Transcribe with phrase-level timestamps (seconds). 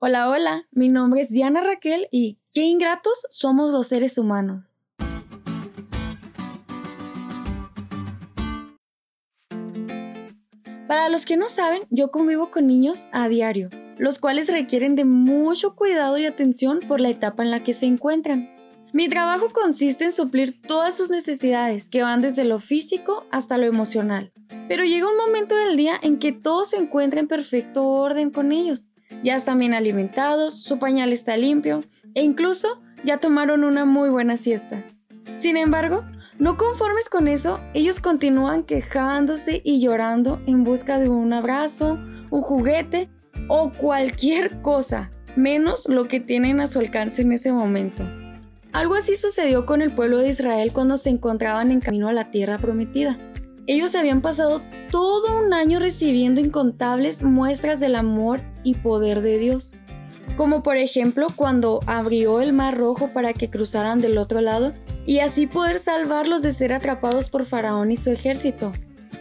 [0.00, 4.74] Hola, hola, mi nombre es Diana Raquel y qué ingratos somos los seres humanos.
[10.86, 15.04] Para los que no saben, yo convivo con niños a diario, los cuales requieren de
[15.04, 18.54] mucho cuidado y atención por la etapa en la que se encuentran.
[18.92, 23.66] Mi trabajo consiste en suplir todas sus necesidades, que van desde lo físico hasta lo
[23.66, 24.30] emocional.
[24.68, 28.52] Pero llega un momento del día en que todo se encuentra en perfecto orden con
[28.52, 28.86] ellos,
[29.22, 31.80] ya están bien alimentados, su pañal está limpio
[32.14, 34.82] e incluso ya tomaron una muy buena siesta.
[35.38, 36.04] Sin embargo,
[36.38, 41.98] no conformes con eso, ellos continúan quejándose y llorando en busca de un abrazo,
[42.30, 43.08] un juguete
[43.48, 48.04] o cualquier cosa, menos lo que tienen a su alcance en ese momento.
[48.72, 52.30] Algo así sucedió con el pueblo de Israel cuando se encontraban en camino a la
[52.30, 53.16] tierra prometida.
[53.68, 59.72] Ellos habían pasado todo un año recibiendo incontables muestras del amor y poder de Dios,
[60.38, 64.72] como por ejemplo cuando abrió el mar rojo para que cruzaran del otro lado
[65.04, 68.72] y así poder salvarlos de ser atrapados por Faraón y su ejército.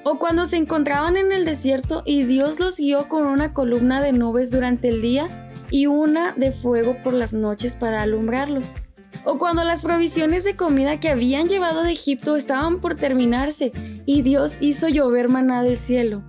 [0.06, 4.14] O cuando se encontraban en el desierto y Dios los guió con una columna de
[4.14, 5.28] nubes durante el día
[5.72, 8.86] y una de fuego por las noches para alumbrarlos
[9.25, 13.72] o cuando las provisiones de comida que habían llevado de Egipto estaban por terminarse
[14.05, 16.23] y Dios hizo llover maná del cielo.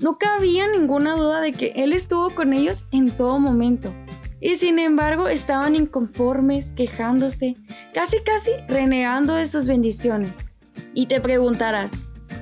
[0.00, 3.94] No cabía ninguna duda de que Él estuvo con ellos en todo momento.
[4.40, 7.56] Y sin embargo estaban inconformes, quejándose,
[7.94, 10.50] casi casi renegando de sus bendiciones.
[10.92, 11.92] Y te preguntarás,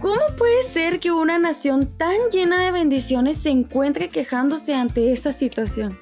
[0.01, 5.31] ¿cómo puede ser que una nación tan llena de bendiciones se encuentre quejándose ante esa
[5.31, 5.97] situación?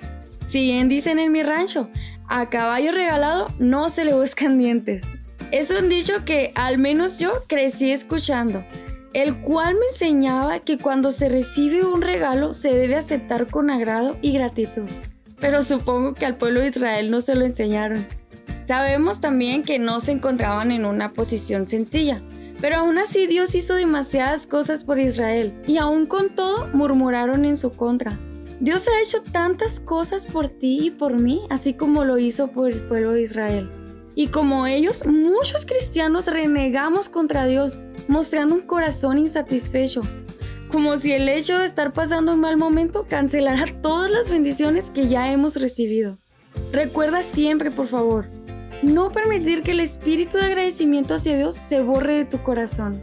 [0.46, 1.88] Si bien dicen en mi rancho,
[2.30, 5.02] a caballo regalado no se le buscan dientes.
[5.50, 8.64] Es un dicho que al menos yo crecí escuchando,
[9.12, 14.16] el cual me enseñaba que cuando se recibe un regalo se debe aceptar con agrado
[14.22, 14.88] y gratitud.
[15.40, 18.06] Pero supongo que al pueblo de Israel no se lo enseñaron.
[18.62, 22.22] Sabemos también que no se encontraban en una posición sencilla,
[22.60, 27.56] pero aún así Dios hizo demasiadas cosas por Israel y aún con todo murmuraron en
[27.56, 28.16] su contra.
[28.60, 32.70] Dios ha hecho tantas cosas por ti y por mí, así como lo hizo por
[32.70, 33.70] el pueblo de Israel.
[34.14, 40.02] Y como ellos, muchos cristianos renegamos contra Dios, mostrando un corazón insatisfecho,
[40.70, 45.08] como si el hecho de estar pasando un mal momento cancelara todas las bendiciones que
[45.08, 46.18] ya hemos recibido.
[46.70, 48.26] Recuerda siempre, por favor,
[48.82, 53.02] no permitir que el espíritu de agradecimiento hacia Dios se borre de tu corazón.